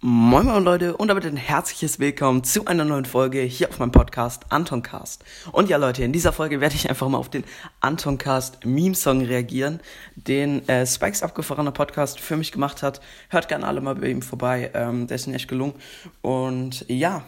[0.00, 3.90] Moin Moin Leute und damit ein herzliches Willkommen zu einer neuen Folge hier auf meinem
[3.90, 5.24] Podcast Antoncast.
[5.50, 7.42] Und ja Leute, in dieser Folge werde ich einfach mal auf den
[7.80, 9.80] Antoncast Meme Song reagieren,
[10.14, 13.00] den äh, Spikes abgefahrener Podcast für mich gemacht hat.
[13.28, 15.74] Hört gerne alle mal bei ihm vorbei, ähm, der ist mir echt gelungen.
[16.22, 17.24] Und ja,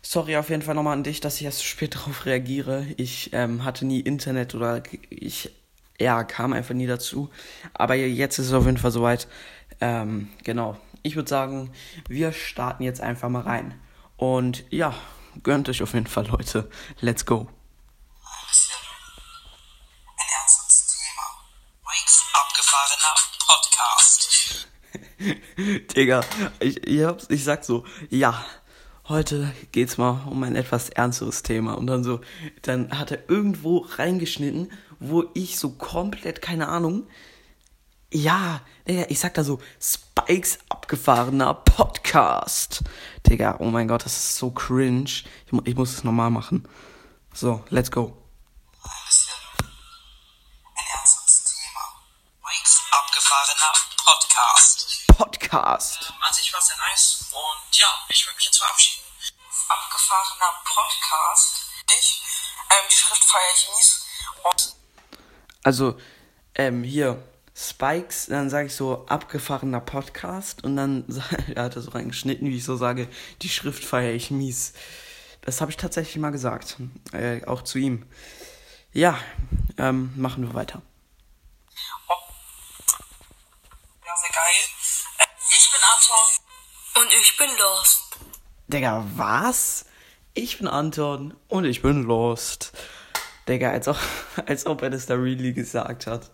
[0.00, 2.86] sorry auf jeden Fall nochmal an dich, dass ich erst so spät darauf reagiere.
[2.96, 5.50] Ich ähm, hatte nie Internet oder ich
[6.00, 7.28] ja, kam einfach nie dazu.
[7.74, 9.28] Aber jetzt ist es auf jeden Fall soweit.
[9.82, 11.72] Ähm, genau ich würde sagen,
[12.08, 13.80] wir starten jetzt einfach mal rein.
[14.16, 14.94] Und ja,
[15.42, 16.70] gönnt euch auf jeden Fall, Leute.
[17.00, 17.48] Let's go.
[20.16, 21.22] Ein ernstes Thema.
[21.90, 23.14] Mike's abgefahrener
[23.46, 24.68] Podcast.
[25.96, 26.24] Digga,
[26.60, 28.44] ich, ich, hab's, ich sag so, ja,
[29.08, 31.74] heute geht's mal um ein etwas ernsteres Thema.
[31.74, 32.20] Und dann so,
[32.62, 37.08] dann hat er irgendwo reingeschnitten, wo ich so komplett, keine Ahnung,
[38.12, 42.82] ja, ich sag da so, Spikes abgefahrener Podcast.
[43.26, 45.04] Digga, oh mein Gott, das ist so cringe.
[45.04, 46.68] Ich, ich muss es normal machen.
[47.32, 48.16] So, let's go.
[50.74, 51.80] Ein ernstes Thema.
[52.44, 53.72] Mike's abgefahrener
[54.04, 55.06] Podcast.
[55.06, 56.10] Podcast.
[56.10, 57.24] Ähm, an sich war sehr nice.
[57.30, 59.02] Und ja, ich würde mich jetzt verabschieden.
[59.68, 61.62] Abgefahrener Podcast.
[61.98, 62.22] Ich,
[62.68, 64.04] ähm, die Schrift feiere ich mies.
[64.44, 64.74] Und
[65.64, 65.98] Also,
[66.54, 67.22] ähm, hier,
[67.54, 71.04] Spikes, dann sage ich so abgefahrener Podcast und dann
[71.54, 73.08] er hat er so reingeschnitten, wie ich so sage,
[73.42, 74.72] die Schrift feiere ich mies.
[75.42, 76.76] Das habe ich tatsächlich mal gesagt,
[77.12, 78.06] äh, auch zu ihm.
[78.92, 79.18] Ja,
[79.76, 80.82] ähm, machen wir weiter.
[84.04, 84.62] ja, sehr geil.
[85.18, 87.02] Äh, ich bin Anton.
[87.02, 88.02] Und ich bin Lost.
[88.68, 89.86] Digga, was?
[90.34, 92.72] Ich bin Anton und ich bin Lost.
[93.48, 93.98] Digga, als ob,
[94.46, 96.30] als ob er das da really gesagt hat.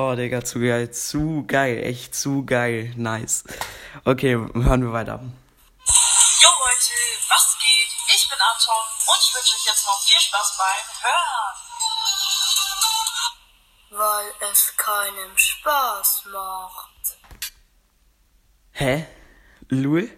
[0.00, 3.42] Oh, Digga, zu geil, zu geil, echt zu geil, nice.
[4.04, 5.18] Okay, hören wir weiter.
[5.18, 6.94] Jo Leute,
[7.28, 7.90] was geht?
[8.14, 11.56] Ich bin Anton und ich wünsche euch jetzt noch viel Spaß beim Hören.
[13.90, 17.18] Weil es keinem Spaß macht.
[18.70, 19.04] Hä?
[19.68, 20.08] Lul?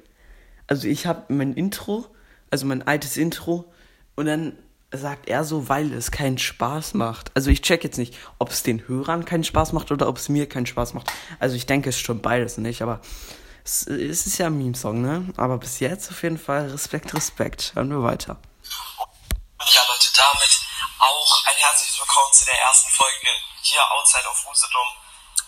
[0.67, 2.15] Also ich habe mein Intro,
[2.51, 3.73] also mein altes Intro
[4.15, 4.59] und dann
[4.93, 7.31] sagt er so, weil es keinen Spaß macht.
[7.37, 10.29] Also ich check jetzt nicht, ob es den Hörern keinen Spaß macht oder ob es
[10.29, 11.13] mir keinen Spaß macht.
[11.39, 13.01] Also ich denke es schon beides nicht, aber
[13.65, 15.33] es, es ist ja ein Meme-Song, ne?
[15.37, 17.73] Aber bis jetzt auf jeden Fall Respekt, Respekt.
[17.75, 18.37] Hören wir weiter.
[19.59, 20.61] Und ja Leute, damit
[20.99, 23.29] auch ein herzliches Willkommen zu der ersten Folge
[23.63, 24.89] hier Outside of Usedom.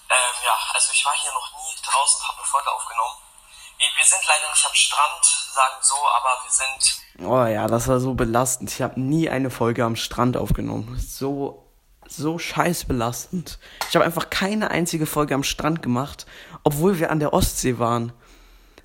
[0.09, 3.22] Ähm, ja, also ich war hier noch nie draußen, habe eine Folge aufgenommen.
[3.97, 8.01] Wir sind leider nicht am Strand, sagen so, aber wir sind Oh ja, das war
[8.01, 8.71] so belastend.
[8.71, 10.99] Ich habe nie eine Folge am Strand aufgenommen.
[10.99, 11.69] So,
[12.09, 13.59] so scheiß belastend.
[13.89, 16.27] Ich habe einfach keine einzige Folge am Strand gemacht,
[16.65, 18.13] obwohl wir an der Ostsee waren.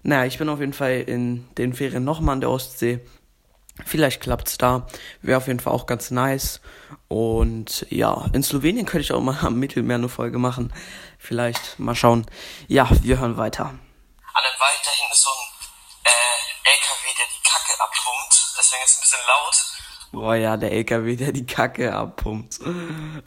[0.04, 3.00] Naja, ich bin auf jeden Fall in den Ferien nochmal an der Ostsee.
[3.86, 4.88] Vielleicht klappt's da.
[5.22, 6.62] Wäre auf jeden Fall auch ganz nice.
[7.08, 10.74] Und ja, in Slowenien könnte ich auch mal am Mittelmeer eine Folge machen.
[11.18, 12.26] Vielleicht mal schauen.
[12.68, 13.74] Ja, wir hören weiter.
[14.38, 15.48] An einem Wald, da hinten ist so ein
[16.04, 18.58] äh, LKW, der die Kacke abpumpt.
[18.58, 19.56] Deswegen ist es ein bisschen laut.
[20.12, 22.60] Boah, ja, der LKW, der die Kacke abpumpt.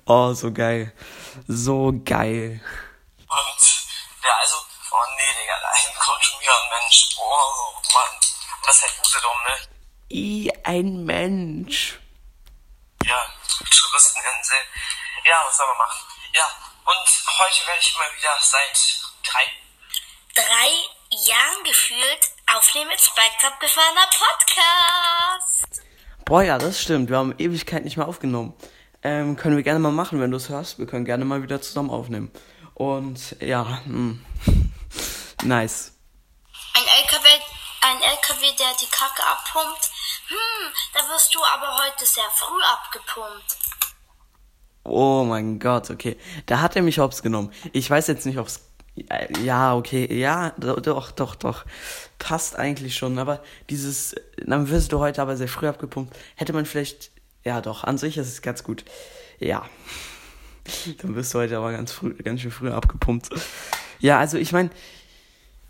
[0.07, 0.93] Oh, so geil.
[1.49, 2.61] So geil.
[3.29, 3.63] Und
[4.25, 4.57] ja, also,
[4.93, 7.09] oh nee, Digga, da hinten kommt schon wieder ein Mensch.
[7.19, 8.15] Oh Mann.
[8.15, 9.57] Und das ist halt Usedom, ne?
[10.13, 11.99] I, ein Mensch.
[13.05, 13.27] Ja,
[13.59, 14.59] Touristeninsel.
[15.25, 16.01] Ja, was soll man machen?
[16.35, 16.47] Ja,
[16.85, 19.45] und heute werde ich mal wieder seit drei
[21.31, 25.83] Jahren gefühlt aufnehmen mit Spikes abgefahrener Podcast.
[26.25, 27.09] Boah, ja, das stimmt.
[27.09, 28.55] Wir haben Ewigkeit nicht mehr aufgenommen.
[29.05, 30.81] Ähm, können wir gerne mal machen, wenn du es hörst.
[30.81, 32.33] Wir können gerne mal wieder zusammen aufnehmen.
[32.75, 34.19] Und ja, mh.
[35.45, 35.93] nice.
[36.75, 37.29] Ein LKW,
[37.83, 39.91] ein LKW, der die Kacke abpumpt.
[40.29, 43.57] Hm, da wirst du aber heute sehr früh abgepumpt.
[44.83, 46.19] Oh mein Gott, okay.
[46.47, 47.53] Da hat er mich hops genommen.
[47.73, 48.70] Ich weiß jetzt nicht, ob's.
[49.43, 51.65] Ja, okay, ja, do- doch, doch, doch.
[52.19, 54.15] Passt eigentlich schon, aber dieses,
[54.45, 56.15] dann wirst du heute aber sehr früh abgepumpt.
[56.37, 57.11] Hätte man vielleicht,
[57.45, 58.85] ja doch, an sich ist es ganz gut.
[59.39, 59.65] Ja.
[61.03, 63.31] Dann wirst du heute aber ganz früh, ganz schön früh abgepumpt.
[64.01, 64.71] Ja, also ich meine,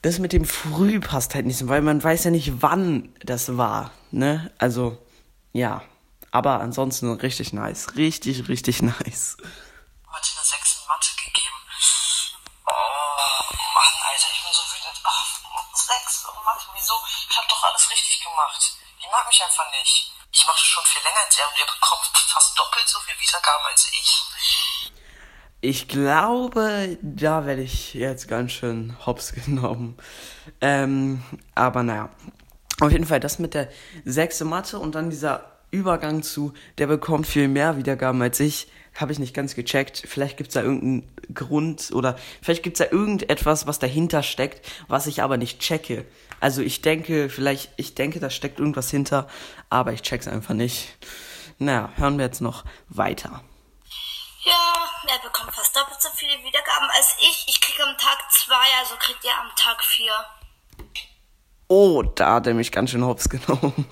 [0.02, 3.56] das mit dem früh passt halt nicht so, weil man weiß ja nicht, wann das
[3.56, 4.50] war, ne?
[4.58, 4.98] Also,
[5.52, 5.82] ja.
[6.32, 7.96] Aber ansonsten richtig nice.
[7.96, 9.36] Richtig, richtig nice.
[18.60, 18.76] Gemacht.
[19.02, 20.12] Die mag mich einfach nicht.
[20.32, 23.66] Ich mache schon viel länger als er und er bekommt fast doppelt so viel Wiedergaben
[23.66, 24.22] als ich.
[25.62, 29.98] Ich glaube, da werde ich jetzt ganz schön hops genommen.
[30.60, 31.22] Ähm,
[31.54, 32.10] aber naja.
[32.80, 33.70] Auf jeden Fall das mit der
[34.06, 39.12] sechste Mathe und dann dieser Übergang zu, der bekommt viel mehr Wiedergaben als ich, habe
[39.12, 40.02] ich nicht ganz gecheckt.
[40.06, 45.22] Vielleicht gibt's da irgendeinen Grund oder vielleicht gibt's da irgendetwas, was dahinter steckt, was ich
[45.22, 46.04] aber nicht checke.
[46.40, 49.28] Also ich denke, vielleicht, ich denke, da steckt irgendwas hinter,
[49.68, 50.96] aber ich check's einfach nicht.
[51.58, 53.42] Naja, hören wir jetzt noch weiter.
[54.42, 57.44] Ja, er bekommt fast doppelt so viele Wiedergaben als ich.
[57.48, 60.12] Ich kriege am Tag zwei, also kriegt er am Tag vier.
[61.72, 63.86] Oh, da hat er mich ganz schön hops genommen.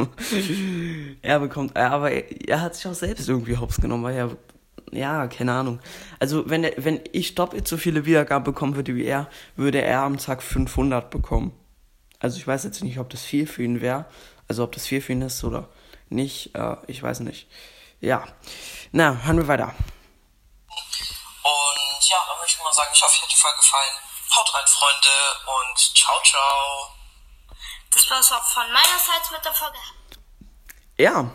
[1.22, 4.36] er bekommt, aber er, er, hat sich auch selbst irgendwie hops genommen, weil er,
[4.90, 5.78] ja, keine Ahnung.
[6.18, 10.00] Also, wenn er, wenn ich doppelt so viele Wiedergaben bekommen würde wie er, würde er
[10.00, 11.52] am Tag 500 bekommen.
[12.18, 14.06] Also, ich weiß jetzt nicht, ob das viel für ihn wäre.
[14.48, 15.68] Also, ob das viel für ihn ist oder
[16.08, 16.56] nicht.
[16.56, 17.46] Äh, ich weiß nicht.
[18.00, 18.26] Ja.
[18.90, 19.72] Na, hören wir weiter.
[20.66, 23.94] Und ja, dann möchte ich mal sagen, ich hoffe, euch hat die Folge gefallen.
[24.34, 25.14] Haut rein, Freunde,
[25.46, 26.97] und ciao, ciao.
[27.98, 29.78] Das war es auch von meiner Seite mit der Folge.
[30.98, 31.32] Ja,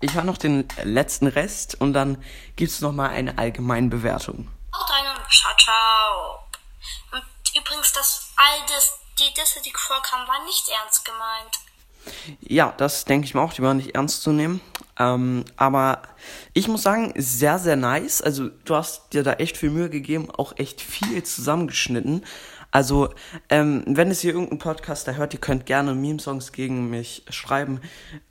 [0.00, 2.22] ich habe noch den letzten Rest und dann
[2.56, 4.50] gibt es nochmal eine allgemeine Bewertung.
[4.76, 6.46] Haut rein und ciao, ciao.
[7.12, 7.24] Und
[7.58, 12.38] übrigens, das all das, die Disse, die vorkamen, war nicht ernst gemeint.
[12.40, 14.60] Ja, das denke ich mir auch, die waren nicht ernst zu nehmen.
[14.98, 16.02] Ähm, aber
[16.52, 18.20] ich muss sagen, sehr, sehr nice.
[18.20, 22.26] Also du hast dir da echt viel Mühe gegeben, auch echt viel zusammengeschnitten.
[22.72, 23.10] Also,
[23.50, 27.80] ähm, wenn es hier irgendein Podcaster hört, ihr könnt gerne Meme-Songs gegen mich schreiben.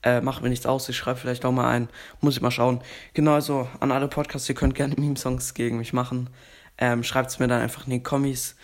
[0.01, 1.89] Äh, macht mir nichts aus, ich schreibe vielleicht auch mal ein.
[2.21, 2.81] Muss ich mal schauen.
[3.13, 6.31] Genauso an alle Podcasts, ihr könnt gerne Meme-Songs gegen mich machen.
[6.79, 8.55] Ähm, Schreibt es mir dann einfach in die Kommis.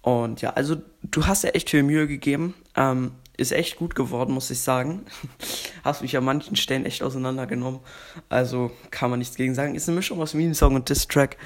[0.00, 2.54] Und ja, also du hast ja echt viel Mühe gegeben.
[2.74, 5.04] Ähm, ist echt gut geworden, muss ich sagen.
[5.84, 7.80] Hast mich an manchen Stellen echt auseinandergenommen.
[8.28, 9.74] Also kann man nichts gegen sagen.
[9.74, 11.36] Ist eine Mischung aus Meme-Song und Diss-Track.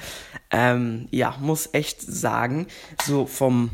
[0.49, 2.67] Ähm, ja, muss echt sagen,
[3.03, 3.71] so vom,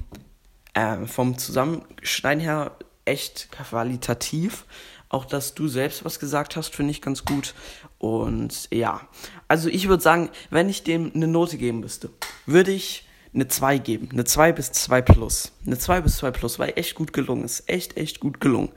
[0.76, 2.72] ähm, vom Zusammenschneiden her
[3.06, 4.66] echt qualitativ.
[5.10, 7.54] Auch dass du selbst was gesagt hast, finde ich ganz gut.
[7.98, 9.08] Und ja,
[9.48, 12.10] also ich würde sagen, wenn ich dem eine Note geben müsste,
[12.46, 13.07] würde ich
[13.38, 14.10] eine 2 geben.
[14.12, 15.52] Eine 2 bis 2 plus.
[15.66, 17.70] Eine 2 bis 2 plus, weil echt gut gelungen ist.
[17.70, 18.70] Echt, echt gut gelungen.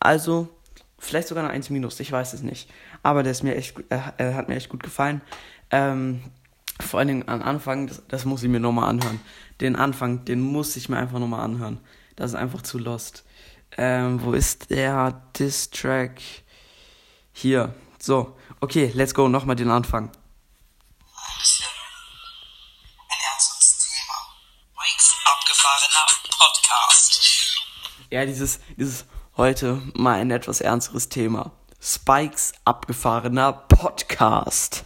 [0.00, 0.48] Also,
[0.98, 2.70] vielleicht sogar eine 1 minus, ich weiß es nicht.
[3.02, 5.20] Aber der ist mir echt, äh, hat mir echt gut gefallen.
[5.70, 6.22] Ähm,
[6.80, 9.20] vor allen Dingen am Anfang, das, das muss ich mir nochmal anhören.
[9.60, 11.78] Den Anfang, den muss ich mir einfach nochmal anhören.
[12.16, 13.24] Das ist einfach zu lost.
[13.76, 16.20] Ähm, wo ist der Distrack?
[17.32, 17.74] Hier.
[17.98, 20.10] So, okay, let's go, nochmal den Anfang.
[26.78, 27.56] Podcast.
[28.10, 29.04] Ja, dieses, dieses
[29.36, 31.52] heute mal ein etwas ernsteres Thema.
[31.80, 34.84] Spikes abgefahrener Podcast.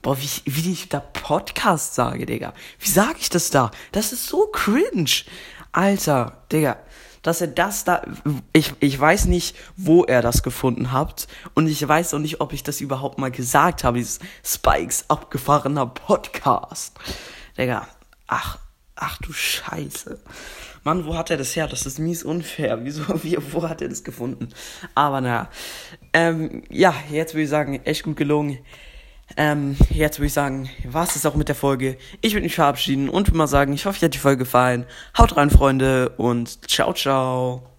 [0.00, 2.54] Boah, wie, wie ich da Podcast sage, Digga.
[2.78, 3.70] Wie sage ich das da?
[3.92, 5.24] Das ist so cringe.
[5.72, 6.78] Alter, Digga.
[7.22, 8.02] Dass er das da,
[8.52, 11.26] ich, ich weiß nicht, wo er das gefunden hat.
[11.54, 13.98] Und ich weiß auch nicht, ob ich das überhaupt mal gesagt habe.
[13.98, 16.94] Dieses Spikes abgefahrener Podcast.
[17.58, 17.86] Digga,
[18.28, 18.58] ach,
[18.94, 20.18] ach du Scheiße.
[20.84, 21.66] Mann, wo hat er das her?
[21.66, 22.78] Das ist mies unfair.
[22.84, 24.48] Wieso, wie, wo hat er das gefunden?
[24.94, 25.50] Aber naja.
[26.12, 28.58] Ähm, ja, jetzt würde ich sagen, echt gut gelungen.
[29.36, 31.98] Ähm, jetzt würde ich sagen, war es auch mit der Folge.
[32.22, 34.86] Ich würde mich verabschieden und würde mal sagen, ich hoffe, euch hat die Folge gefallen.
[35.18, 37.77] Haut rein, Freunde, und ciao, ciao.